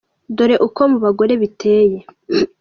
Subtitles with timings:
[0.35, 1.97] Dore uko mu bagore biteye: